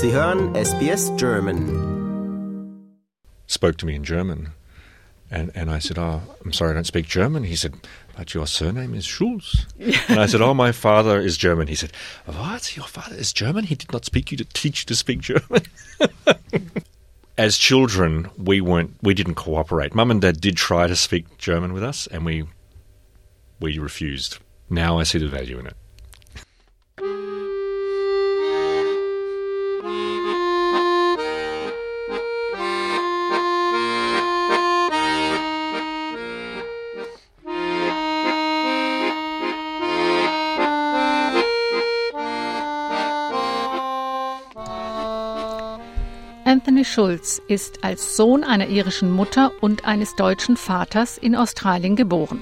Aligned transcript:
Sie 0.00 0.12
hören 0.12 0.54
SBS 0.54 1.10
German. 1.16 1.66
Spoke 3.48 3.76
to 3.78 3.86
me 3.86 3.96
in 3.96 4.04
German. 4.04 4.52
And, 5.28 5.50
and 5.56 5.68
I 5.68 5.80
said, 5.80 5.98
Oh, 5.98 6.20
I'm 6.44 6.52
sorry, 6.52 6.70
I 6.70 6.74
don't 6.74 6.86
speak 6.86 7.08
German. 7.08 7.42
He 7.42 7.56
said, 7.56 7.74
But 8.16 8.32
your 8.32 8.46
surname 8.46 8.94
is 8.94 9.04
Schulz. 9.04 9.66
and 10.08 10.20
I 10.20 10.26
said, 10.26 10.40
Oh, 10.40 10.54
my 10.54 10.70
father 10.70 11.18
is 11.18 11.36
German. 11.36 11.66
He 11.66 11.74
said, 11.74 11.90
What? 12.26 12.76
Your 12.76 12.86
father 12.86 13.16
is 13.16 13.32
German? 13.32 13.64
He 13.64 13.74
did 13.74 13.92
not 13.92 14.04
speak 14.04 14.30
you 14.30 14.36
to 14.36 14.44
teach 14.44 14.82
you 14.82 14.86
to 14.86 14.94
speak 14.94 15.20
German. 15.20 15.62
As 17.36 17.58
children, 17.58 18.30
we 18.36 18.60
weren't, 18.60 18.94
we 19.02 19.14
didn't 19.14 19.34
cooperate. 19.34 19.96
Mum 19.96 20.12
and 20.12 20.20
dad 20.20 20.40
did 20.40 20.56
try 20.56 20.86
to 20.86 20.94
speak 20.94 21.38
German 21.38 21.72
with 21.72 21.82
us, 21.82 22.06
and 22.06 22.24
we, 22.24 22.44
we 23.58 23.80
refused. 23.80 24.38
Now 24.70 25.00
I 25.00 25.02
see 25.02 25.18
the 25.18 25.26
value 25.26 25.58
in 25.58 25.66
it. 25.66 25.74
Anthony 46.78 46.94
Schulz 46.94 47.42
ist 47.48 47.82
als 47.82 48.14
Sohn 48.14 48.44
einer 48.44 48.68
irischen 48.68 49.10
Mutter 49.10 49.50
und 49.60 49.84
eines 49.84 50.14
deutschen 50.14 50.56
Vaters 50.56 51.18
in 51.18 51.34
Australien 51.34 51.96
geboren. 51.96 52.40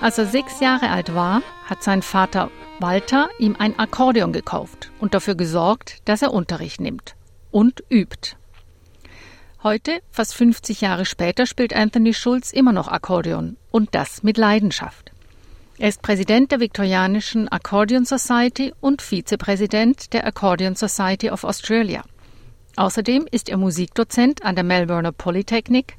Als 0.00 0.18
er 0.18 0.26
sechs 0.26 0.58
Jahre 0.58 0.90
alt 0.90 1.14
war, 1.14 1.42
hat 1.66 1.84
sein 1.84 2.02
Vater 2.02 2.50
Walter 2.80 3.28
ihm 3.38 3.54
ein 3.56 3.78
Akkordeon 3.78 4.32
gekauft 4.32 4.90
und 4.98 5.14
dafür 5.14 5.36
gesorgt, 5.36 5.98
dass 6.06 6.22
er 6.22 6.32
Unterricht 6.32 6.80
nimmt 6.80 7.14
und 7.52 7.84
übt. 7.88 8.34
Heute, 9.62 10.00
fast 10.10 10.34
50 10.34 10.80
Jahre 10.80 11.04
später, 11.04 11.46
spielt 11.46 11.72
Anthony 11.72 12.14
Schulz 12.14 12.52
immer 12.52 12.72
noch 12.72 12.88
Akkordeon 12.88 13.56
und 13.70 13.94
das 13.94 14.24
mit 14.24 14.36
Leidenschaft. 14.36 15.12
Er 15.78 15.90
ist 15.90 16.02
Präsident 16.02 16.50
der 16.50 16.58
Viktorianischen 16.58 17.48
Accordion 17.48 18.04
Society 18.04 18.74
und 18.80 19.00
Vizepräsident 19.00 20.12
der 20.12 20.26
Accordion 20.26 20.74
Society 20.74 21.30
of 21.30 21.44
Australia. 21.44 22.02
Außerdem 22.78 23.26
ist 23.28 23.48
er 23.48 23.56
Musikdozent 23.56 24.44
an 24.44 24.54
der 24.54 24.62
Melbourne 24.62 25.10
Polytechnic 25.10 25.96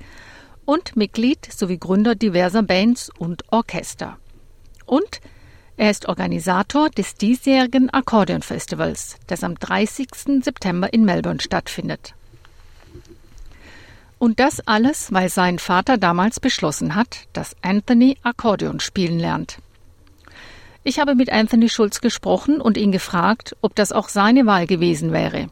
und 0.64 0.96
Mitglied 0.96 1.52
sowie 1.52 1.78
Gründer 1.78 2.16
diverser 2.16 2.64
Bands 2.64 3.12
und 3.18 3.44
Orchester. 3.52 4.18
Und 4.86 5.20
er 5.76 5.92
ist 5.92 6.08
Organisator 6.08 6.90
des 6.90 7.16
diesjährigen 7.16 7.90
Akkordeon 7.90 8.44
Festivals, 8.44 9.18
das 9.28 9.44
am 9.44 9.56
30. 9.56 10.42
September 10.42 10.94
in 10.94 11.04
Melbourne 11.04 11.42
stattfindet. 11.42 12.14
Und 14.18 14.40
das 14.40 14.66
alles, 14.66 15.12
weil 15.12 15.28
sein 15.28 15.60
Vater 15.60 15.98
damals 15.98 16.40
beschlossen 16.40 16.96
hat, 16.96 17.28
dass 17.34 17.58
Anthony 17.62 18.16
Akkordeon 18.24 18.80
spielen 18.80 19.20
lernt. 19.20 19.58
Ich 20.86 20.98
habe 20.98 21.16
mit 21.16 21.30
Anthony 21.30 21.68
Schulz 21.68 22.00
gesprochen 22.00 22.62
und 22.62 22.78
ihn 22.78 22.94
gefragt, 22.94 23.58
ob 23.60 23.76
das 23.76 23.92
auch 23.92 24.08
seine 24.08 24.46
Wahl 24.46 24.66
gewesen 24.66 25.12
wäre 25.12 25.50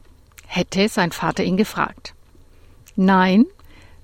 hätte 0.48 0.90
sein 0.90 1.12
Vater 1.12 1.44
ihn 1.44 1.58
gefragt. 1.58 2.14
Nein, 2.96 3.46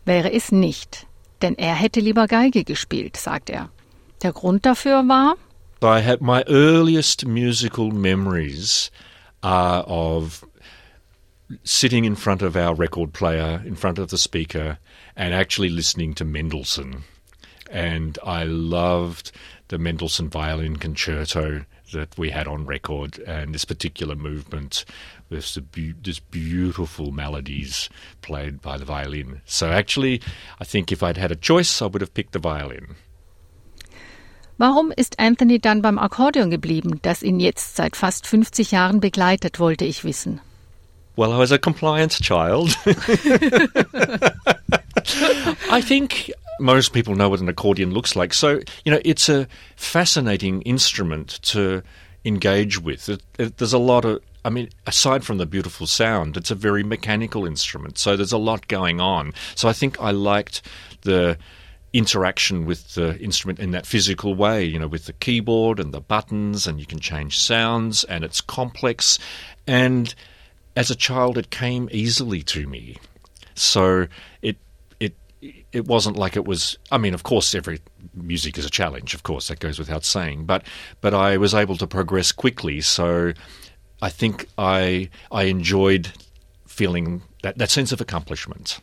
wäre 0.06 0.32
es 0.32 0.52
nicht, 0.52 1.08
denn 1.42 1.58
er 1.58 1.74
hätte 1.74 2.00
lieber 2.00 2.28
Geige 2.28 2.64
gespielt, 2.64 3.18
sagt 3.18 3.50
er. 3.50 3.70
Der 4.22 4.34
Grund 4.34 4.66
dafür 4.66 5.08
war, 5.08 5.36
I 5.82 6.00
had 6.00 6.22
my 6.22 6.44
earliest 6.48 7.26
musical 7.26 7.92
memories 7.92 8.90
are 9.42 9.84
of 9.86 10.46
sitting 11.64 12.06
in 12.06 12.16
front 12.16 12.42
of 12.42 12.56
our 12.56 12.74
record 12.74 13.12
player, 13.12 13.62
in 13.66 13.76
front 13.76 14.00
of 14.00 14.10
the 14.10 14.18
speaker, 14.18 14.78
and 15.16 15.34
actually 15.34 15.70
listening 15.70 16.14
to 16.16 16.24
Mendelssohn. 16.24 17.04
And 17.70 18.18
I 18.24 18.46
loved 18.46 19.32
the 19.68 19.78
Mendelssohn 19.78 20.30
violin 20.30 20.78
concerto 20.78 21.66
that 21.94 22.18
we 22.18 22.30
had 22.30 22.48
on 22.48 22.66
record, 22.66 23.20
and 23.20 23.54
this 23.54 23.66
particular 23.66 24.16
movement 24.16 24.86
with 25.30 25.54
the 25.54 25.62
be- 25.62 25.94
this 25.94 26.20
beautiful 26.20 27.12
melodies 27.12 27.90
played 28.22 28.62
by 28.62 28.78
the 28.78 28.86
violin. 28.86 29.42
So 29.46 29.72
actually, 29.72 30.22
I 30.60 30.66
think 30.66 30.92
if 30.92 31.02
I'd 31.02 31.18
had 31.18 31.32
a 31.32 31.36
choice, 31.36 31.82
I 31.82 31.86
would 31.88 32.02
have 32.02 32.14
picked 32.14 32.34
the 32.34 32.40
violin. 32.40 32.96
Warum 34.58 34.92
ist 34.96 35.20
Anthony 35.20 35.60
dann 35.60 35.82
beim 35.82 35.98
Akkordeon 35.98 36.52
geblieben, 36.52 37.00
das 37.02 37.24
ihn 37.24 37.40
jetzt 37.40 37.76
seit 37.76 37.96
fast 37.96 38.28
50 38.28 38.72
Jahren 38.72 39.00
begleitet, 39.00 39.60
wollte 39.60 39.86
ich 39.86 40.04
wissen. 40.04 40.42
Well, 41.16 41.32
I 41.32 41.38
was 41.38 41.52
a 41.52 41.58
compliance 41.58 42.20
child. 42.20 42.76
I 45.72 45.82
think 45.82 46.32
most 46.60 46.94
people 46.94 47.16
know 47.16 47.30
what 47.30 47.40
an 47.40 47.50
accordion 47.50 47.94
looks 47.94 48.16
like. 48.16 48.34
So, 48.34 48.62
you 48.86 48.92
know, 48.92 49.02
it's 49.04 49.30
a 49.30 49.48
fascinating 49.76 50.62
instrument 50.64 51.40
to 51.44 51.84
engage 52.26 52.80
with. 52.80 53.10
It, 53.10 53.24
it, 53.38 53.58
there's 53.58 53.74
a 53.74 53.78
lot 53.78 54.06
of, 54.06 54.22
I 54.46 54.50
mean, 54.50 54.70
aside 54.88 55.24
from 55.24 55.38
the 55.38 55.46
beautiful 55.46 55.88
sound, 55.88 56.38
it's 56.38 56.52
a 56.52 56.56
very 56.56 56.84
mechanical 56.84 57.46
instrument. 57.46 57.98
So 57.98 58.16
there's 58.16 58.32
a 58.32 58.38
lot 58.38 58.68
going 58.68 59.00
on. 59.02 59.34
So 59.56 59.68
I 59.68 59.74
think 59.74 60.00
I 60.00 60.12
liked 60.12 60.62
the 61.02 61.38
interaction 61.94 62.66
with 62.66 62.96
the 62.96 63.18
instrument 63.20 63.60
in 63.60 63.72
that 63.72 63.86
physical 63.86 64.34
way, 64.36 64.64
you 64.64 64.80
know, 64.80 64.88
with 64.88 65.06
the 65.06 65.14
keyboard 65.14 65.80
and 65.80 65.94
the 65.94 66.02
buttons, 66.02 66.66
and 66.66 66.80
you 66.80 66.86
can 66.86 67.00
change 67.00 67.40
sounds, 67.40 68.04
and 68.06 68.24
it's 68.24 68.42
complex. 68.42 69.20
And 69.68 70.14
as 70.76 70.90
a 70.90 70.96
child, 70.96 71.38
it 71.38 71.52
came 71.52 71.88
easily 71.92 72.42
to 72.44 72.68
me. 72.68 72.98
So 73.54 74.08
it 74.42 74.58
it 75.72 75.86
wasn't 75.86 76.18
like 76.18 76.36
it 76.36 76.46
was. 76.46 76.78
I 76.92 76.98
mean, 76.98 77.14
of 77.14 77.24
course, 77.24 77.56
every 77.56 77.80
music 78.14 78.58
is 78.58 78.66
a 78.66 78.70
challenge. 78.70 79.14
Of 79.14 79.24
course, 79.24 79.48
that 79.48 79.60
goes 79.60 79.80
without 79.80 80.04
saying. 80.04 80.46
But 80.46 80.64
but 81.02 81.14
I 81.14 81.38
was 81.38 81.54
able 81.54 81.78
to 81.78 81.88
progress 81.88 82.32
quickly. 82.32 82.82
So 82.82 83.34
I 84.02 84.10
think 84.10 84.48
I 84.58 85.10
I 85.32 85.44
enjoyed 85.44 86.12
feeling 86.68 87.24
that 87.42 87.58
that 87.58 87.72
sense 87.72 87.92
of 87.92 88.02
accomplishment. 88.02 88.80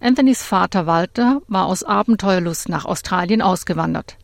Anthonys 0.00 0.44
Vater 0.44 0.86
Walter 0.86 1.40
war 1.48 1.66
aus 1.66 1.82
Abenteuerlust 1.82 2.68
nach 2.68 2.84
Australien 2.84 3.42
ausgewandert. 3.42 4.16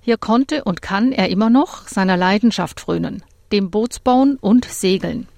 Hier 0.00 0.16
konnte 0.16 0.64
und 0.64 0.82
kann 0.82 1.12
er 1.12 1.28
immer 1.28 1.50
noch 1.50 1.86
seiner 1.86 2.16
Leidenschaft 2.16 2.80
frönen, 2.80 3.22
dem 3.52 3.70
Bootsbauen 3.70 4.38
und 4.40 4.64
Segeln. 4.64 5.28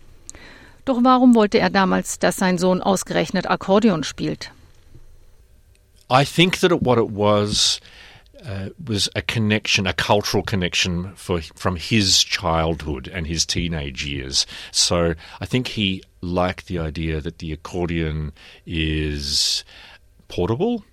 Doch 0.85 1.01
warum 1.03 1.35
wollte 1.35 1.59
er 1.59 1.69
damals, 1.69 2.19
dass 2.19 2.37
sein 2.37 2.59
Sohn 2.59 2.81
ausgerechnet 2.81 3.51
Akkordeon 3.51 4.03
spielt? 4.03 4.51
I 6.13 6.25
think 6.25 6.59
that 6.59 6.83
what 6.83 6.99
it 6.99 7.09
was 7.09 7.81
uh, 8.45 8.69
was 8.85 9.09
a 9.17 9.23
connection, 9.23 9.87
a 9.87 9.95
cultural 9.95 10.43
connection 10.43 11.15
for 11.15 11.41
from 11.41 11.77
his 11.77 12.23
childhood 12.23 13.09
and 13.09 13.27
his 13.27 13.47
teenage 13.47 14.05
years. 14.05 14.45
So 14.73 15.15
I 15.41 15.47
think 15.47 15.69
he 15.69 16.03
liked 16.21 16.67
the 16.67 16.79
idea 16.79 17.23
that 17.23 17.39
the 17.39 17.51
accordion 17.51 18.33
is 18.67 19.65
portable. 20.29 20.85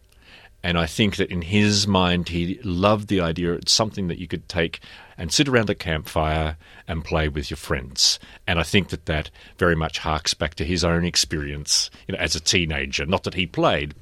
And 0.64 0.78
I 0.78 0.86
think 0.86 1.18
that 1.18 1.32
in 1.32 1.42
his 1.42 1.86
mind, 1.86 2.30
he 2.30 2.60
loved 2.64 3.10
the 3.10 3.20
idea 3.20 3.54
it's 3.54 3.74
something 3.74 4.08
that 4.08 4.20
you 4.20 4.28
could 4.28 4.48
take 4.48 4.80
and 5.18 5.34
sit 5.34 5.50
around 5.50 5.70
a 5.70 5.76
campfire 5.76 6.56
and 6.88 7.04
play 7.04 7.28
with 7.28 7.50
your 7.50 7.58
friends. 7.58 8.20
And 8.48 8.58
I 8.58 8.64
think 8.64 8.88
that 8.90 9.06
that 9.08 9.32
very 9.58 9.76
much 9.76 10.00
harks 10.00 10.34
back 10.34 10.56
to 10.56 10.66
his 10.66 10.86
own 10.86 11.04
experience 11.04 11.90
you 12.08 12.14
know, 12.14 12.20
as 12.20 12.36
a 12.36 12.42
teenager. 12.42 13.06
Not 13.06 13.24
that 13.24 13.36
he 13.36 13.46
played, 13.46 13.96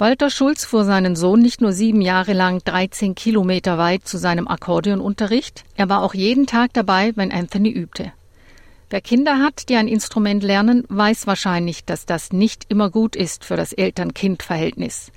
Walter 0.00 0.30
Schulz 0.30 0.64
fuhr 0.64 0.86
seinen 0.86 1.14
Sohn 1.14 1.40
nicht 1.40 1.60
nur 1.60 1.74
sieben 1.74 2.00
Jahre 2.00 2.32
lang 2.32 2.64
13 2.64 3.14
Kilometer 3.14 3.76
weit 3.76 4.08
zu 4.08 4.16
seinem 4.16 4.48
Akkordeonunterricht, 4.48 5.64
er 5.76 5.90
war 5.90 6.02
auch 6.02 6.14
jeden 6.14 6.46
Tag 6.46 6.72
dabei, 6.72 7.12
wenn 7.16 7.30
Anthony 7.30 7.68
übte. 7.68 8.10
Wer 8.88 9.02
Kinder 9.02 9.40
hat, 9.40 9.68
die 9.68 9.76
ein 9.76 9.88
Instrument 9.88 10.42
lernen, 10.42 10.84
weiß 10.88 11.26
wahrscheinlich, 11.26 11.84
dass 11.84 12.06
das 12.06 12.32
nicht 12.32 12.64
immer 12.70 12.88
gut 12.88 13.14
ist 13.14 13.44
für 13.44 13.56
das 13.56 13.74
Eltern-Kind-Verhältnis. 13.74 15.12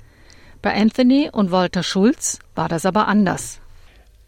Bei 0.60 0.74
Anthony 0.74 1.30
und 1.32 1.50
Walter 1.50 1.82
Schulz 1.82 2.38
war 2.54 2.68
das 2.68 2.84
aber 2.84 3.08
anders. 3.08 3.60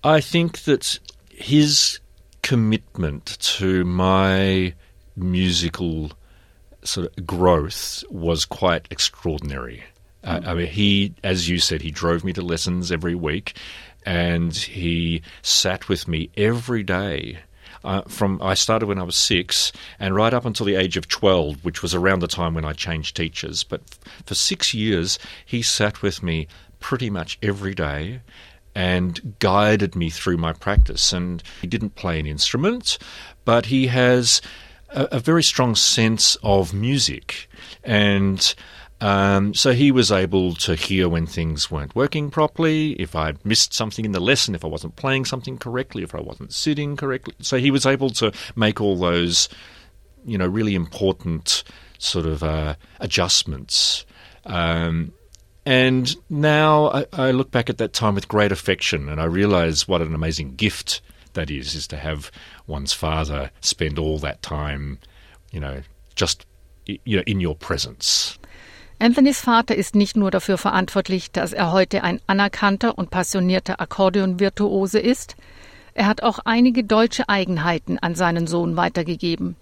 I 0.03 0.23
think 0.23 0.65
that 0.65 1.03
his 1.29 2.01
commitment 2.43 3.39
to 3.59 3.85
my 3.85 4.75
musical 5.17 6.13
sort 6.83 7.09
of 7.09 7.27
growth 7.27 8.07
was 8.09 8.49
quite 8.49 8.85
extraordinary. 8.89 9.83
Uh, 10.27 10.41
I 10.45 10.55
mean, 10.55 10.67
he, 10.67 11.15
as 11.23 11.49
you 11.49 11.59
said, 11.59 11.81
he 11.81 11.91
drove 11.91 12.25
me 12.25 12.33
to 12.35 12.43
lessons 12.43 12.93
every 12.93 13.15
week, 13.15 13.57
and 14.05 14.55
he 14.55 15.23
sat 15.43 15.89
with 15.89 16.07
me 16.07 16.29
every 16.37 16.83
day. 16.83 17.39
Uh, 17.85 18.03
from 18.09 18.43
I 18.43 18.55
started 18.55 18.87
when 18.87 18.99
I 18.99 19.05
was 19.05 19.15
six, 19.15 19.71
and 20.01 20.15
right 20.15 20.35
up 20.35 20.45
until 20.45 20.67
the 20.67 20.75
age 20.75 20.97
of 20.97 21.07
twelve, 21.07 21.65
which 21.65 21.83
was 21.83 21.95
around 21.95 22.19
the 22.19 22.27
time 22.27 22.53
when 22.55 22.65
I 22.65 22.73
changed 22.73 23.17
teachers. 23.17 23.63
But 23.63 23.83
f- 23.93 24.25
for 24.27 24.35
six 24.35 24.75
years, 24.75 25.19
he 25.45 25.63
sat 25.63 26.03
with 26.03 26.21
me 26.23 26.49
pretty 26.81 27.11
much 27.11 27.39
every 27.43 27.75
day 27.75 28.21
and 28.75 29.37
guided 29.39 29.95
me 29.95 30.11
through 30.11 30.37
my 30.37 30.53
practice. 30.53 31.13
And 31.13 31.43
he 31.61 31.67
didn't 31.67 31.95
play 31.95 32.19
an 32.21 32.27
instrument, 32.27 32.99
but 33.45 33.67
he 33.67 33.87
has 33.87 34.43
a, 34.91 35.05
a 35.13 35.21
very 35.21 35.43
strong 35.43 35.75
sense 35.77 36.37
of 36.43 36.75
music. 36.75 37.49
And 37.85 38.55
um, 39.01 39.53
so 39.53 39.73
he 39.73 39.91
was 39.91 40.11
able 40.11 40.55
to 40.55 40.75
hear 40.75 41.09
when 41.09 41.27
things 41.27 41.71
weren't 41.71 41.95
working 41.95 42.31
properly, 42.31 42.93
if 42.93 43.15
I 43.15 43.35
missed 43.45 43.75
something 43.75 44.05
in 44.05 44.13
the 44.13 44.21
lesson, 44.21 44.55
if 44.55 44.65
I 44.65 44.69
wasn't 44.69 44.97
playing 44.97 45.27
something 45.27 45.59
correctly, 45.59 46.03
if 46.03 46.15
I 46.15 46.21
wasn't 46.21 46.53
sitting 46.53 46.97
correctly. 46.97 47.35
So 47.41 47.59
he 47.59 47.71
was 47.71 47.85
able 47.85 48.11
to 48.11 48.33
make 48.55 48.81
all 48.81 48.97
those, 48.97 49.51
you 50.25 50.39
know, 50.39 50.47
really 50.47 50.75
important 50.75 51.63
sort 51.99 52.25
of 52.25 52.43
uh, 52.43 52.77
adjustments. 53.01 54.07
Um, 54.47 55.13
and 55.67 56.15
now 56.31 56.91
I, 56.91 57.07
I, 57.13 57.31
look 57.33 57.51
back 57.51 57.69
at 57.69 57.79
that 57.79 57.93
time 57.93 58.15
with 58.15 58.29
great 58.29 58.53
affection, 58.53 59.09
and 59.09 59.21
I 59.21 59.25
realize 59.25 59.89
what 59.89 60.01
an 60.01 60.15
amazing 60.15 60.55
gift 60.55 61.03
that 61.35 61.51
is, 61.51 61.75
is 61.75 61.89
to 61.89 61.97
have 61.97 62.31
one's 62.67 62.93
father 62.93 63.51
spend 63.61 63.99
all 63.99 64.19
that 64.19 64.43
time, 64.43 65.01
you 65.51 65.61
know, 65.61 65.83
just 66.15 66.47
you 66.87 67.17
know, 67.17 67.25
in 67.27 67.41
your 67.41 67.57
presence. 67.57 68.39
Anthonys 68.99 69.41
Vater 69.41 69.75
ist 69.75 69.95
nicht 69.95 70.17
nur 70.17 70.31
dafür 70.31 70.57
verantwortlich, 70.57 71.31
dass 71.31 71.53
er 71.53 71.71
heute 71.73 72.03
ein 72.03 72.21
anerkannter 72.27 72.97
und 72.97 73.11
passionierter 73.11 73.81
Akkordeonvirtuose 73.81 74.99
ist, 74.99 75.37
er 75.93 76.07
hat 76.07 76.23
auch 76.23 76.41
einige 76.45 76.85
deutsche 76.85 77.29
Eigenheiten 77.29 77.99
an 77.99 78.15
seinen 78.15 78.47
Sohn 78.47 78.77
weitergegeben. 78.77 79.57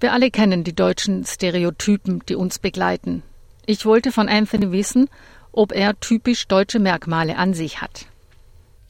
Wir 0.00 0.12
alle 0.12 0.30
kennen 0.30 0.62
die 0.62 0.74
deutschen 0.74 1.24
Stereotypen, 1.24 2.22
die 2.28 2.36
uns 2.36 2.58
begleiten. 2.58 3.22
Ich 3.66 3.84
wollte 3.84 4.12
von 4.12 4.28
Anthony 4.28 4.72
wissen, 4.72 5.08
ob 5.52 5.72
er 5.72 5.98
typisch 6.00 6.46
deutsche 6.46 6.78
Merkmale 6.78 7.36
an 7.36 7.54
sich 7.54 7.80
hat. 7.80 8.06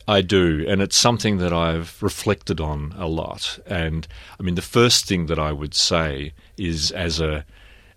I 0.09 0.23
do, 0.23 0.65
and 0.69 0.81
it's 0.81 0.97
something 0.97 1.39
that 1.39 1.53
I've 1.53 2.03
reflected 2.03 2.61
on 2.61 2.95
a 2.99 3.07
lot. 3.07 3.61
And 3.69 4.09
I 4.41 4.43
mean, 4.43 4.57
the 4.57 4.63
first 4.63 5.07
thing 5.07 5.27
that 5.29 5.39
I 5.39 5.53
would 5.53 5.75
say 5.75 6.33
is, 6.57 6.91
as 6.91 7.21
a, 7.21 7.45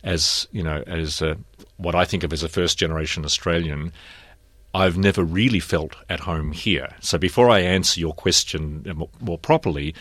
as 0.04 0.48
you 0.52 0.64
know, 0.64 0.84
as 0.88 1.22
a, 1.22 1.38
what 1.78 1.96
I 1.96 2.06
think 2.06 2.24
of 2.24 2.34
as 2.34 2.44
a 2.44 2.50
first 2.50 2.78
generation 2.78 3.26
Australian, 3.26 3.92
I've 4.74 4.98
never 4.98 5.24
really 5.24 5.60
felt 5.60 5.96
at 6.10 6.22
home 6.22 6.52
here. 6.52 6.96
So 7.02 7.18
before 7.18 7.50
I 7.50 7.60
answer 7.60 8.00
your 8.00 8.14
question 8.14 8.86
uh, 8.90 9.06
more 9.20 9.38
properly, 9.38 9.94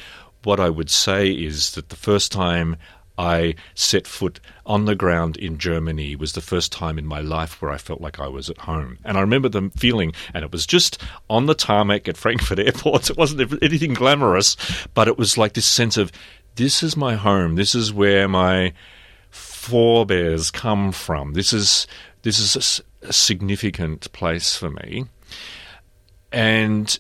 what 0.45 0.61
I 0.61 0.71
would 0.71 0.91
say 0.91 1.31
is 1.31 1.73
that 1.73 1.89
the 1.89 1.97
first 1.97 2.33
time 2.33 2.77
I 3.19 3.55
set 3.75 4.07
foot 4.07 4.41
on 4.65 4.87
the 4.87 4.95
ground 4.95 5.37
in 5.37 5.59
Germany 5.59 6.17
was 6.17 6.33
the 6.33 6.41
first 6.41 6.73
time 6.73 6.99
in 6.99 7.05
my 7.05 7.21
life 7.21 7.61
where 7.61 7.71
I 7.71 7.77
felt 7.77 8.01
like 8.01 8.19
I 8.19 8.29
was 8.29 8.49
at 8.49 8.57
home. 8.57 8.99
And 9.05 9.19
I 9.19 9.21
remember 9.21 9.51
the 9.51 9.71
feeling, 9.77 10.15
and 10.33 10.43
it 10.43 10.53
was 10.53 10.67
just 10.67 11.03
on 11.29 11.45
the 11.45 11.55
tarmac 11.55 12.09
at 12.09 12.17
Frankfurt 12.17 12.61
Airport. 12.61 13.11
It 13.11 13.19
wasn't 13.19 13.63
anything 13.63 13.93
glamorous, 13.93 14.57
but 14.95 15.09
it 15.09 15.19
was 15.19 15.37
like 15.37 15.53
this 15.53 15.67
sense 15.67 15.99
of 15.99 16.11
this 16.55 16.83
is 16.83 16.97
my 16.97 17.15
home. 17.17 17.57
This 17.57 17.75
is 17.75 17.93
where 17.93 18.27
my 18.27 18.73
forebears 19.61 20.51
come 20.51 20.91
from. 20.91 21.35
This 21.35 21.53
is 21.53 21.87
this 22.23 22.39
is 22.39 22.83
a, 23.03 23.09
a 23.09 23.13
significant 23.13 24.11
place 24.13 24.57
for 24.57 24.71
me. 24.71 25.05
And 26.33 26.99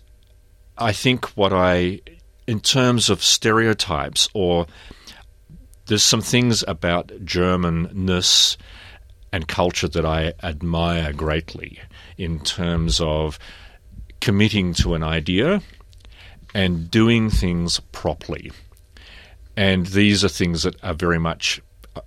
I 0.77 0.93
think 0.93 1.25
what 1.37 1.55
I, 1.55 2.01
in 2.47 2.61
terms 2.61 3.09
of 3.09 3.23
stereotypes 3.23 4.29
or 4.35 4.67
there's 5.87 6.03
some 6.03 6.21
things 6.21 6.63
about 6.69 7.09
Germanness 7.25 8.59
and 9.33 9.49
culture 9.49 9.89
that 9.89 10.05
I 10.05 10.35
admire 10.43 11.15
greatly 11.15 11.81
in 12.19 12.41
terms 12.41 13.01
of 13.01 13.39
committing 14.21 14.75
to 14.75 14.95
an 14.95 15.03
idea 15.03 15.63
and 16.55 16.91
doing 16.91 17.31
things 17.31 17.81
properly. 17.93 18.53
And 19.57 19.87
these 19.87 20.23
are 20.25 20.29
things 20.29 20.63
that 20.65 20.77
are 20.85 20.95
very 20.95 21.19
much 21.19 21.63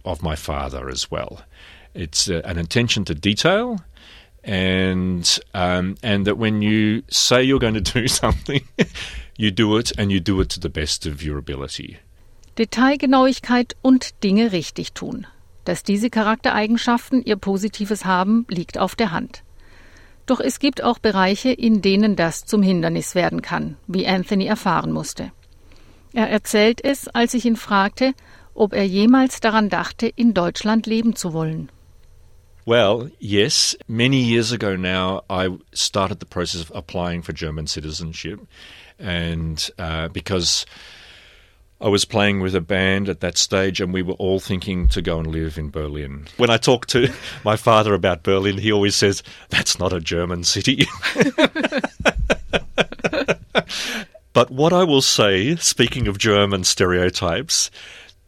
of 0.06 0.21
my 0.21 0.35
father 0.35 0.89
as 0.89 1.09
well. 1.12 1.41
It's 1.94 2.30
uh, 2.30 2.41
an 2.45 2.57
attention 2.57 3.06
to 3.06 3.15
detail, 3.15 3.80
and 4.44 5.39
um, 5.53 5.95
and 6.01 6.25
that 6.25 6.38
when 6.38 6.62
you 6.62 7.03
say 7.09 7.44
you're 7.44 7.59
going 7.59 7.81
to 7.83 8.01
do 8.01 8.07
something, 8.21 8.62
you 9.38 9.51
do 9.51 9.77
it, 9.77 9.91
and 9.97 10.12
you 10.12 10.19
do 10.19 10.41
it 10.41 10.50
to 10.50 10.59
the 10.59 10.69
best 10.69 11.06
of 11.06 11.24
your 11.24 11.38
ability. 11.38 12.00
Detailgenauigkeit 12.57 13.75
und 13.81 14.24
Dinge 14.24 14.51
richtig 14.51 14.94
tun. 14.94 15.27
Dass 15.65 15.83
diese 15.83 16.09
Charaktereigenschaften 16.09 17.24
ihr 17.24 17.38
Positives 17.38 18.06
haben, 18.06 18.45
liegt 18.50 18.77
auf 18.77 18.95
der 18.95 19.12
Hand. 19.12 19.44
Doch 20.25 20.39
es 20.39 20.59
gibt 20.59 20.83
auch 20.83 21.00
Bereiche, 21.00 21.51
in 21.51 21.81
denen 21.81 22.15
das 22.15 22.45
zum 22.45 22.62
Hindernis 22.62 23.15
werden 23.15 23.41
kann, 23.41 23.77
wie 23.88 24.07
Anthony 24.07 24.45
erfahren 24.45 24.91
musste. 24.91 25.31
Er 26.13 26.29
erzählt 26.29 26.83
es, 26.83 27.07
als 27.07 27.33
ich 27.33 27.45
ihn 27.45 27.56
fragte, 27.56 28.13
ob 28.55 28.73
er 28.73 28.83
jemals 28.83 29.39
daran 29.39 29.69
dachte, 29.69 30.07
in 30.07 30.33
Deutschland 30.33 30.85
leben 30.85 31.15
zu 31.15 31.33
wollen. 31.33 31.69
Well, 32.65 33.11
yes. 33.19 33.75
Many 33.88 34.17
years 34.17 34.51
ago 34.51 34.75
now, 34.75 35.23
I 35.29 35.50
started 35.73 36.19
the 36.19 36.25
process 36.25 36.61
of 36.61 36.71
applying 36.73 37.21
for 37.21 37.33
German 37.33 37.67
citizenship. 37.67 38.39
And 38.97 39.69
uh, 39.77 40.07
because 40.07 40.65
I 41.81 41.89
was 41.89 42.05
playing 42.05 42.39
with 42.39 42.55
a 42.55 42.61
band 42.61 43.09
at 43.09 43.19
that 43.19 43.38
stage, 43.38 43.81
and 43.81 43.94
we 43.94 44.01
were 44.01 44.13
all 44.13 44.39
thinking 44.39 44.88
to 44.89 45.01
go 45.01 45.19
and 45.19 45.27
live 45.27 45.57
in 45.57 45.69
Berlin. 45.69 46.27
When 46.38 46.50
I 46.50 46.55
talk 46.55 46.85
to 46.88 47.11
my 47.44 47.57
father 47.57 47.94
about 47.94 48.23
Berlin, 48.23 48.57
he 48.57 48.71
always 48.71 48.95
says, 48.95 49.21
That's 49.50 49.77
not 49.77 49.91
a 49.91 50.00
German 50.00 50.45
city. 50.45 50.88
but 54.31 54.50
what 54.50 54.71
I 54.71 54.85
will 54.85 55.01
say, 55.01 55.57
speaking 55.57 56.07
of 56.07 56.17
German 56.17 56.63
stereotypes, 56.63 57.69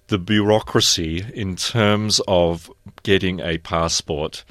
the 0.08 0.18
bureaucracy 0.18 1.26
in 1.34 1.56
terms 1.56 2.22
of 2.28 2.72
getting 3.04 3.40
a 3.40 3.58
passport 3.58 4.44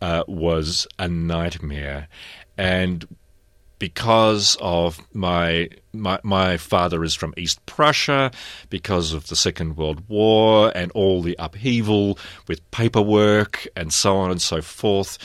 uh, 0.00 0.24
was 0.26 0.86
a 0.98 1.08
nightmare. 1.08 2.08
And 2.56 3.06
because 3.78 4.56
of 4.60 5.00
my, 5.12 5.68
my 5.92 6.20
my 6.22 6.56
father 6.56 7.02
is 7.02 7.16
from 7.16 7.34
East 7.36 7.64
Prussia, 7.66 8.30
because 8.70 9.12
of 9.12 9.26
the 9.26 9.34
Second 9.34 9.76
World 9.76 10.08
War 10.08 10.70
and 10.76 10.92
all 10.92 11.20
the 11.20 11.34
upheaval 11.40 12.16
with 12.46 12.70
paperwork 12.70 13.66
and 13.74 13.92
so 13.92 14.16
on 14.16 14.30
and 14.30 14.40
so 14.40 14.62
forth, 14.62 15.18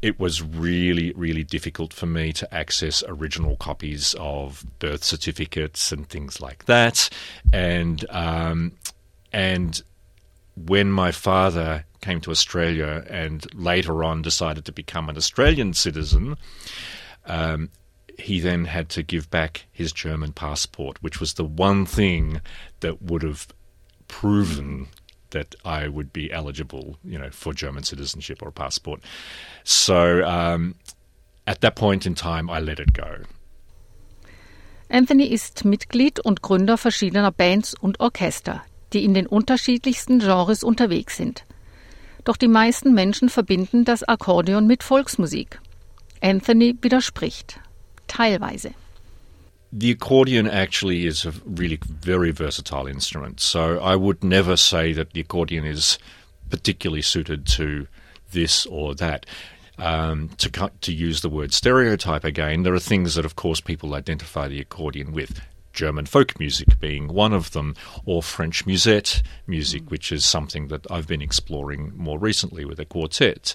it 0.00 0.20
was 0.20 0.40
really 0.40 1.12
really 1.16 1.42
difficult 1.42 1.92
for 1.92 2.06
me 2.06 2.32
to 2.34 2.54
access 2.54 3.02
original 3.08 3.56
copies 3.56 4.14
of 4.20 4.64
birth 4.78 5.02
certificates 5.02 5.90
and 5.90 6.08
things 6.08 6.40
like 6.40 6.66
that, 6.66 7.08
and 7.52 8.04
um, 8.10 8.72
and 9.32 9.82
when 10.54 10.90
my 10.90 11.12
father 11.12 11.84
came 12.00 12.20
to 12.20 12.30
Australia 12.30 13.04
and 13.08 13.46
later 13.54 14.04
on 14.04 14.22
decided 14.22 14.64
to 14.64 14.72
become 14.72 15.08
an 15.08 15.16
Australian 15.16 15.74
citizen. 15.74 16.36
Um, 17.26 17.70
he 18.18 18.40
then 18.40 18.64
had 18.64 18.88
to 18.90 19.02
give 19.02 19.30
back 19.30 19.66
his 19.70 19.92
German 19.92 20.32
passport, 20.32 21.00
which 21.02 21.20
was 21.20 21.34
the 21.34 21.44
one 21.44 21.86
thing 21.86 22.40
that 22.80 23.00
would 23.00 23.22
have 23.22 23.46
proven 24.08 24.88
that 25.30 25.54
I 25.64 25.88
would 25.88 26.12
be 26.12 26.32
eligible, 26.32 26.96
you 27.04 27.18
know, 27.18 27.30
for 27.30 27.52
German 27.52 27.84
citizenship 27.84 28.42
or 28.42 28.48
a 28.48 28.52
passport. 28.52 29.02
So 29.62 30.24
um, 30.24 30.74
at 31.46 31.60
that 31.60 31.76
point 31.76 32.06
in 32.06 32.14
time, 32.14 32.50
I 32.50 32.60
let 32.60 32.80
it 32.80 32.92
go. 32.92 33.22
Anthony 34.90 35.26
ist 35.26 35.66
Mitglied 35.66 36.18
und 36.20 36.40
Gründer 36.40 36.78
verschiedener 36.78 37.30
Bands 37.30 37.74
und 37.74 38.00
Orchester, 38.00 38.62
die 38.92 39.04
in 39.04 39.14
den 39.14 39.26
unterschiedlichsten 39.26 40.20
Genres 40.20 40.62
unterwegs 40.62 41.16
sind. 41.16 41.44
Doch 42.24 42.36
die 42.36 42.48
meisten 42.48 42.94
Menschen 42.94 43.28
verbinden 43.28 43.84
das 43.84 44.02
Akkordeon 44.02 44.66
mit 44.66 44.82
Volksmusik. 44.82 45.60
Anthony 46.20 46.76
widerspricht. 46.80 47.60
teilweise. 48.08 48.74
The 49.70 49.90
accordion 49.90 50.48
actually 50.48 51.06
is 51.06 51.26
a 51.26 51.32
really 51.44 51.78
very 51.84 52.32
versatile 52.32 52.86
instrument. 52.86 53.38
So 53.38 53.78
I 53.80 53.96
would 53.96 54.24
never 54.24 54.56
say 54.56 54.94
that 54.94 55.12
the 55.12 55.20
accordion 55.20 55.66
is 55.66 55.98
particularly 56.48 57.02
suited 57.02 57.46
to 57.58 57.86
this 58.32 58.66
or 58.66 58.94
that. 58.96 59.26
Um, 59.76 60.30
to 60.38 60.50
to 60.80 60.92
use 60.92 61.20
the 61.20 61.28
word 61.28 61.52
stereotype 61.52 62.24
again, 62.24 62.64
there 62.64 62.74
are 62.74 62.80
things 62.80 63.14
that, 63.14 63.24
of 63.24 63.36
course, 63.36 63.60
people 63.60 63.94
identify 63.94 64.48
the 64.48 64.60
accordion 64.60 65.12
with. 65.12 65.40
German 65.78 66.06
folk 66.06 66.40
music 66.40 66.80
being 66.80 67.06
one 67.06 67.32
of 67.32 67.52
them, 67.52 67.76
or 68.04 68.20
French 68.20 68.66
musette 68.66 69.22
music, 69.46 69.84
mm. 69.84 69.90
which 69.92 70.10
is 70.10 70.24
something 70.24 70.66
that 70.68 70.90
I've 70.90 71.06
been 71.06 71.22
exploring 71.22 71.92
more 71.96 72.18
recently 72.18 72.64
with 72.64 72.80
a 72.80 72.84
quartet. 72.84 73.54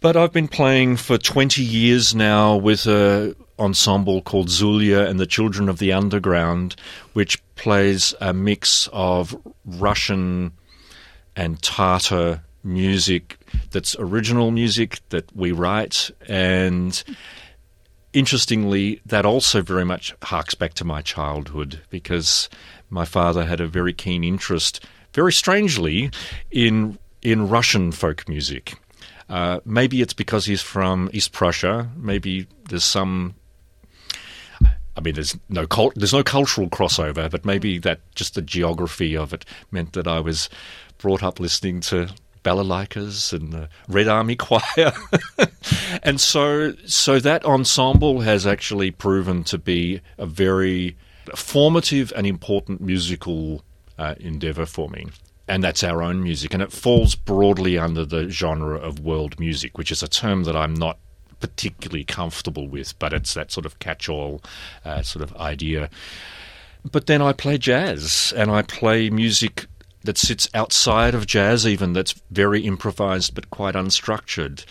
But 0.00 0.16
I've 0.16 0.32
been 0.32 0.48
playing 0.48 0.96
for 0.96 1.16
20 1.16 1.62
years 1.62 2.16
now 2.16 2.56
with 2.56 2.86
a 2.86 3.36
ensemble 3.60 4.22
called 4.22 4.48
Zulya 4.48 5.08
and 5.08 5.20
the 5.20 5.26
Children 5.26 5.68
of 5.68 5.78
the 5.78 5.92
Underground, 5.92 6.74
which 7.12 7.40
plays 7.54 8.12
a 8.20 8.32
mix 8.32 8.88
of 8.92 9.40
Russian 9.64 10.50
and 11.36 11.62
Tatar 11.62 12.42
music 12.64 13.38
that's 13.70 13.94
original 14.00 14.50
music 14.50 14.98
that 15.10 15.34
we 15.36 15.52
write 15.52 16.10
and 16.26 17.04
interestingly, 18.14 19.00
that 19.04 19.26
also 19.26 19.60
very 19.60 19.84
much 19.84 20.14
harks 20.22 20.54
back 20.54 20.72
to 20.74 20.84
my 20.84 21.02
childhood 21.02 21.80
because 21.90 22.48
my 22.88 23.04
father 23.04 23.44
had 23.44 23.60
a 23.60 23.66
very 23.66 23.92
keen 23.92 24.24
interest, 24.24 24.84
very 25.12 25.32
strangely, 25.32 26.10
in 26.50 26.98
in 27.20 27.48
Russian 27.48 27.92
folk 27.92 28.28
music. 28.28 28.74
Uh, 29.28 29.60
maybe 29.64 30.00
it's 30.00 30.12
because 30.12 30.46
he's 30.46 30.62
from 30.62 31.10
East 31.12 31.32
Prussia. 31.32 31.90
Maybe 31.96 32.46
there's 32.68 32.84
some. 32.84 33.34
I 34.96 35.00
mean, 35.00 35.14
there's 35.14 35.36
no 35.48 35.66
cult, 35.66 35.94
there's 35.96 36.12
no 36.12 36.22
cultural 36.22 36.68
crossover, 36.68 37.28
but 37.28 37.44
maybe 37.44 37.78
that 37.78 38.00
just 38.14 38.36
the 38.36 38.42
geography 38.42 39.16
of 39.16 39.32
it 39.32 39.44
meant 39.72 39.92
that 39.94 40.06
I 40.06 40.20
was 40.20 40.48
brought 40.98 41.24
up 41.24 41.40
listening 41.40 41.80
to 41.80 42.10
balalaikas 42.44 43.32
and 43.32 43.52
the 43.52 43.68
Red 43.88 44.06
Army 44.06 44.36
Choir, 44.38 44.92
and 46.02 46.20
so 46.20 46.74
so 46.86 47.18
that 47.18 47.44
ensemble 47.44 48.20
has 48.20 48.46
actually 48.46 48.90
proven 48.90 49.42
to 49.44 49.58
be 49.58 50.00
a 50.18 50.26
very 50.26 50.96
formative 51.34 52.12
and 52.14 52.26
important 52.26 52.80
musical 52.80 53.64
uh, 53.98 54.14
endeavor 54.20 54.66
for 54.66 54.88
me 54.90 55.06
and 55.46 55.62
that's 55.62 55.84
our 55.84 56.02
own 56.02 56.22
music. 56.22 56.54
And 56.54 56.62
it 56.62 56.72
falls 56.72 57.14
broadly 57.14 57.78
under 57.78 58.04
the 58.04 58.28
genre 58.30 58.78
of 58.78 59.00
world 59.00 59.38
music, 59.38 59.76
which 59.76 59.92
is 59.92 60.02
a 60.02 60.08
term 60.08 60.44
that 60.44 60.56
I'm 60.56 60.74
not 60.74 60.98
particularly 61.40 62.04
comfortable 62.04 62.68
with, 62.68 62.98
but 62.98 63.12
it's 63.12 63.34
that 63.34 63.52
sort 63.52 63.66
of 63.66 63.78
catch 63.78 64.08
all 64.08 64.42
uh, 64.84 65.02
sort 65.02 65.22
of 65.22 65.36
idea. 65.36 65.90
But 66.90 67.06
then 67.06 67.20
I 67.20 67.32
play 67.32 67.58
jazz 67.58 68.32
and 68.36 68.50
I 68.50 68.62
play 68.62 69.10
music 69.10 69.66
that 70.04 70.18
sits 70.18 70.48
outside 70.54 71.14
of 71.14 71.26
jazz, 71.26 71.66
even 71.66 71.92
that's 71.92 72.14
very 72.30 72.60
improvised 72.60 73.34
but 73.34 73.50
quite 73.50 73.74
unstructured. 73.74 74.64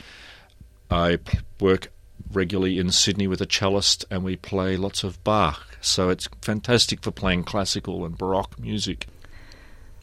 I 0.89 1.19
work 1.59 1.91
regularly 2.31 2.79
in 2.79 2.91
Sydney 2.91 3.27
with 3.27 3.41
a 3.41 3.47
cellist 3.47 4.05
and 4.09 4.23
we 4.23 4.35
play 4.35 4.77
lots 4.77 5.03
of 5.03 5.23
Bach. 5.23 5.77
So 5.81 6.09
it's 6.09 6.29
fantastic 6.41 7.01
for 7.01 7.11
playing 7.11 7.43
classical 7.43 8.05
and 8.05 8.17
Baroque 8.17 8.57
music. 8.59 9.07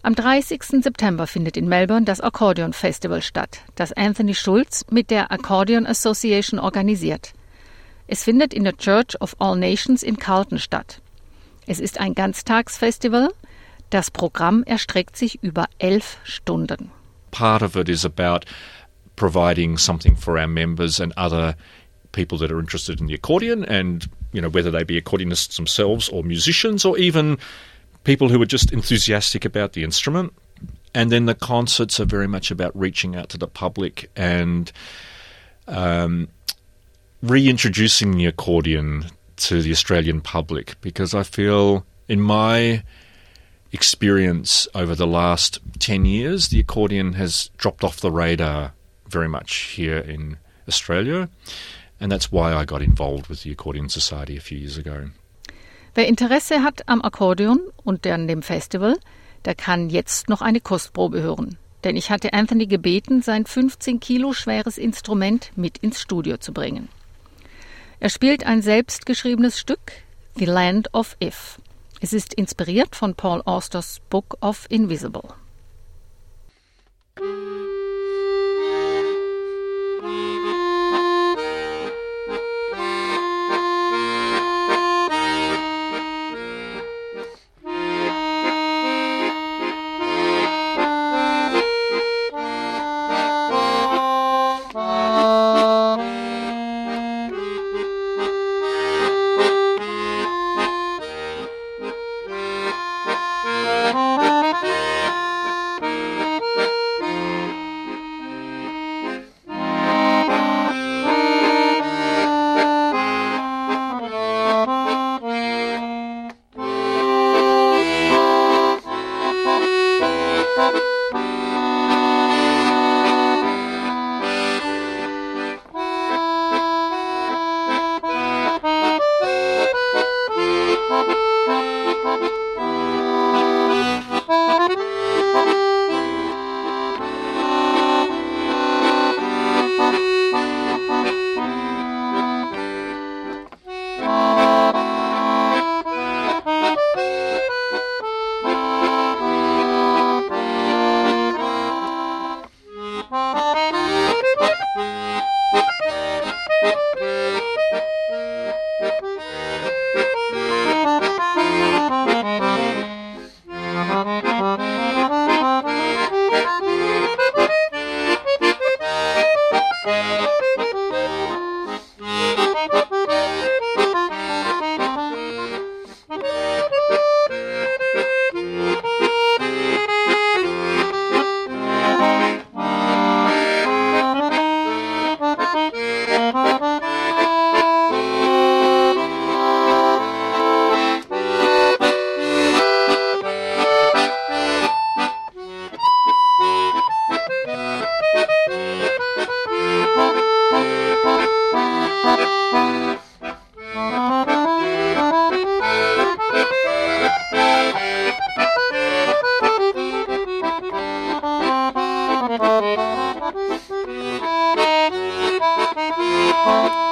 Am 0.02 0.14
30. 0.14 0.82
September 0.82 1.26
findet 1.26 1.56
in 1.56 1.68
Melbourne 1.68 2.04
das 2.06 2.20
Accordion 2.20 2.72
Festival 2.72 3.20
statt, 3.20 3.60
das 3.74 3.92
Anthony 3.92 4.34
Schulz 4.34 4.84
mit 4.90 5.10
der 5.10 5.30
Accordion 5.30 5.86
Association 5.86 6.58
organisiert. 6.58 7.32
Es 8.06 8.24
findet 8.24 8.54
in 8.54 8.64
der 8.64 8.76
Church 8.76 9.14
of 9.20 9.36
All 9.38 9.56
Nations 9.56 10.02
in 10.02 10.16
Carlton 10.18 10.58
statt. 10.58 11.00
Es 11.66 11.78
ist 11.78 12.00
ein 12.00 12.14
Ganztagsfestival. 12.14 13.32
Das 13.90 14.10
Programm 14.10 14.62
erstreckt 14.64 15.16
sich 15.16 15.42
über 15.42 15.66
elf 15.78 16.18
Stunden. 16.24 16.90
Part 17.32 17.62
of 17.62 17.76
it 17.76 17.88
is 17.88 18.04
about 18.04 18.46
providing 19.16 19.76
something 19.76 20.16
for 20.16 20.38
our 20.38 20.46
members 20.46 21.00
and 21.00 21.12
other 21.16 21.54
people 22.12 22.38
that 22.38 22.50
are 22.50 22.58
interested 22.58 23.00
in 23.00 23.06
the 23.06 23.14
accordion 23.14 23.64
and 23.64 24.08
you 24.32 24.40
know 24.40 24.48
whether 24.48 24.70
they 24.70 24.84
be 24.84 25.00
accordionists 25.00 25.56
themselves 25.56 26.08
or 26.08 26.24
musicians 26.24 26.84
or 26.84 26.98
even 26.98 27.38
people 28.04 28.28
who 28.28 28.40
are 28.40 28.46
just 28.46 28.72
enthusiastic 28.72 29.44
about 29.44 29.72
the 29.72 29.84
instrument. 29.84 30.32
And 30.94 31.12
then 31.12 31.26
the 31.26 31.34
concerts 31.34 32.00
are 32.00 32.04
very 32.04 32.26
much 32.26 32.50
about 32.50 32.72
reaching 32.74 33.14
out 33.14 33.28
to 33.30 33.38
the 33.38 33.46
public 33.46 34.10
and 34.16 34.72
um, 35.68 36.28
reintroducing 37.22 38.16
the 38.16 38.26
accordion 38.26 39.06
to 39.36 39.62
the 39.62 39.70
Australian 39.70 40.20
public 40.20 40.80
because 40.80 41.14
I 41.14 41.22
feel, 41.22 41.86
in 42.08 42.20
my 42.20 42.82
experience 43.72 44.68
over 44.74 44.94
the 44.94 45.06
last 45.06 45.58
10 45.78 46.04
years, 46.04 46.48
the 46.48 46.60
accordion 46.60 47.14
has 47.14 47.50
dropped 47.56 47.84
off 47.84 48.00
the 48.00 48.10
radar 48.10 48.72
very 49.08 49.28
much 49.28 49.74
here 49.76 49.98
in 49.98 50.38
Australia. 50.68 51.28
And 52.00 52.10
that's 52.10 52.32
why 52.32 52.54
I 52.54 52.64
got 52.64 52.82
involved 52.82 53.28
with 53.28 53.42
the 53.42 53.52
Accordion 53.52 53.88
Society 53.88 54.36
a 54.36 54.40
few 54.40 54.58
years 54.58 54.78
ago. 54.78 55.10
Wer 55.94 56.06
Interesse 56.06 56.62
hat 56.62 56.88
am 56.88 57.02
Akkordeon 57.02 57.60
und 57.84 58.06
an 58.06 58.26
dem 58.26 58.42
Festival, 58.42 58.96
der 59.44 59.54
kann 59.54 59.90
jetzt 59.90 60.28
noch 60.28 60.40
eine 60.40 60.60
Kostprobe 60.60 61.20
hören. 61.20 61.58
Denn 61.84 61.96
ich 61.96 62.10
hatte 62.10 62.32
Anthony 62.32 62.66
gebeten, 62.66 63.22
sein 63.22 63.44
15 63.44 64.00
Kilo 64.00 64.32
schweres 64.32 64.78
Instrument 64.78 65.50
mit 65.56 65.78
ins 65.78 66.00
Studio 66.00 66.36
zu 66.36 66.52
bringen. 66.52 66.88
Er 67.98 68.08
spielt 68.08 68.44
ein 68.44 68.62
selbstgeschriebenes 68.62 69.58
Stück, 69.58 69.92
The 70.36 70.44
Land 70.46 70.94
of 70.94 71.16
If. 71.22 71.58
Es 72.02 72.14
ist 72.14 72.32
inspiriert 72.32 72.96
von 72.96 73.14
Paul 73.14 73.42
Austers 73.44 74.00
Book 74.08 74.38
of 74.40 74.66
Invisible. 74.70 75.34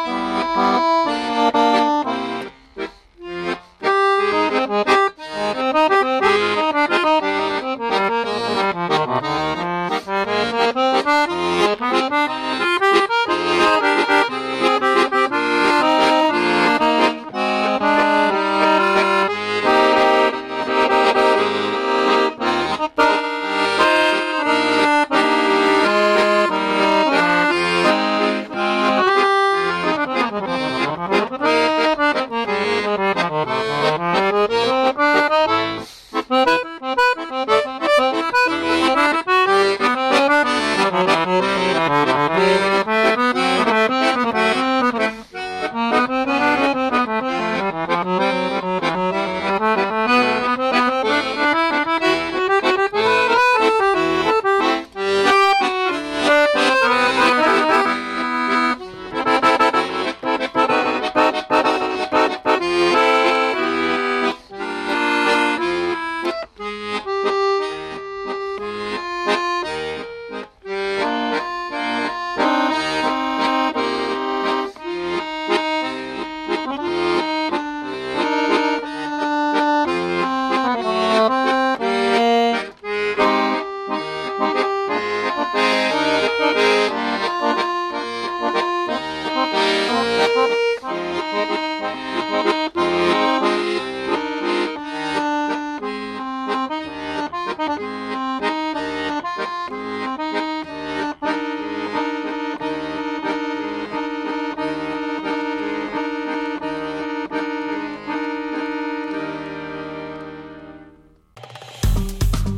Música 0.09 1.78